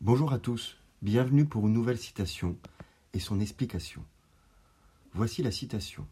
[0.00, 2.56] Bonjour à tous, bienvenue pour une nouvelle citation
[3.14, 4.04] et son explication.
[5.12, 6.06] Voici la citation.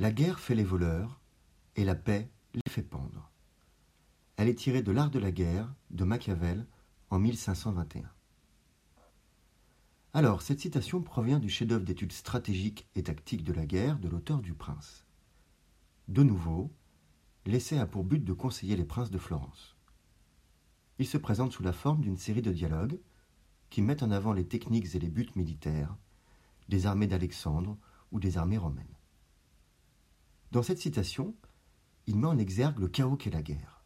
[0.00, 1.20] La guerre fait les voleurs
[1.76, 3.30] et la paix les fait pendre.
[4.36, 6.66] Elle est tirée de L'Art de la guerre de Machiavel
[7.10, 8.10] en 1521.
[10.12, 14.40] Alors, cette citation provient du chef-d'œuvre d'études stratégiques et tactiques de la guerre de l'auteur
[14.40, 15.06] du Prince.
[16.08, 16.72] De nouveau,
[17.46, 19.76] l'essai a pour but de conseiller les princes de Florence.
[21.00, 23.00] Il se présente sous la forme d'une série de dialogues
[23.70, 25.96] qui mettent en avant les techniques et les buts militaires
[26.68, 27.78] des armées d'Alexandre
[28.12, 28.98] ou des armées romaines.
[30.52, 31.34] Dans cette citation,
[32.06, 33.82] il met en exergue le chaos qu'est la guerre.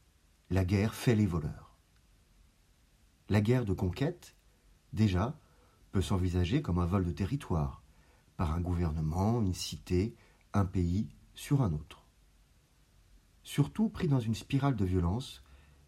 [0.50, 1.76] La guerre fait les voleurs.
[3.28, 4.34] La guerre de conquête,
[4.92, 5.38] déjà,
[5.92, 7.84] peut s'envisager comme un vol de territoire,
[8.36, 10.16] par un gouvernement, une cité,
[10.52, 12.08] un pays sur un autre.
[13.44, 15.44] Surtout pris dans une spirale de violence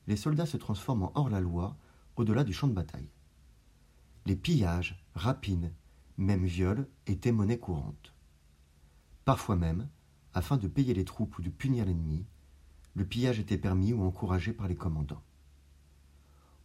[0.07, 1.77] les soldats se transforment en hors-la-loi
[2.17, 3.11] au-delà du champ de bataille.
[4.25, 5.73] Les pillages, rapines,
[6.17, 8.15] même viols étaient monnaie courante.
[9.25, 9.89] Parfois même,
[10.35, 12.27] afin de payer les troupes ou de punir l'ennemi,
[12.95, 15.23] le pillage était permis ou encouragé par les commandants.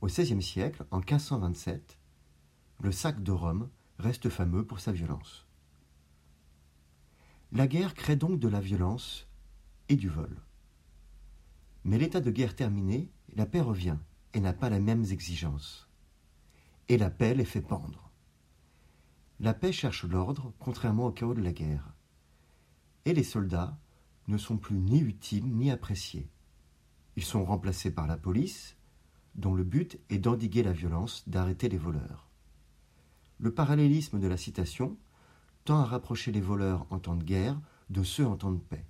[0.02, 1.98] Au XVIe siècle, en 1527,
[2.82, 5.46] le sac de Rome reste fameux pour sa violence.
[7.52, 9.28] La guerre crée donc de la violence
[9.90, 10.42] et du vol.
[11.84, 13.98] Mais l'état de guerre terminé, la paix revient
[14.34, 15.88] et n'a pas les mêmes exigences.
[16.90, 18.10] Et la paix les fait pendre.
[19.40, 21.94] La paix cherche l'ordre, contrairement au chaos de la guerre.
[23.06, 23.78] Et les soldats
[24.28, 26.30] ne sont plus ni utiles ni appréciés.
[27.16, 28.76] Ils sont remplacés par la police,
[29.36, 32.30] dont le but est d'endiguer la violence, d'arrêter les voleurs.
[33.40, 34.98] Le parallélisme de la citation
[35.66, 38.86] tend à rapprocher les voleurs en temps de guerre de ceux en temps de paix.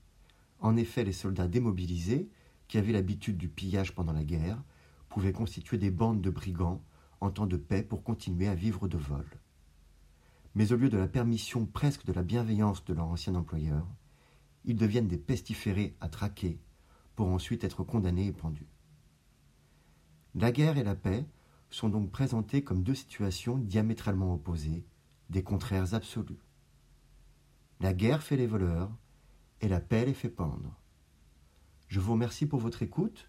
[0.59, 2.30] En effet, les soldats démobilisés
[2.72, 4.64] qui avaient l'habitude du pillage pendant la guerre,
[5.09, 6.81] pouvaient constituer des bandes de brigands
[7.19, 9.25] en temps de paix pour continuer à vivre de vol.
[10.55, 13.86] Mais au lieu de la permission presque de la bienveillance de leur ancien employeur,
[14.64, 16.61] ils deviennent des pestiférés à traquer
[17.17, 18.70] pour ensuite être condamnés et pendus.
[20.33, 21.27] La guerre et la paix
[21.71, 24.86] sont donc présentées comme deux situations diamétralement opposées,
[25.30, 26.39] des contraires absolus.
[27.81, 28.95] La guerre fait les voleurs
[29.60, 30.80] et la paix les fait pendre.
[31.92, 33.28] Je vous remercie pour votre écoute.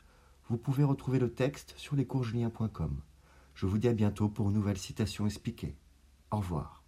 [0.48, 2.96] Vous pouvez retrouver le texte sur lescoursjulien.com.
[3.56, 5.74] Je vous dis à bientôt pour une nouvelle citation expliquée.
[6.30, 6.81] Au revoir.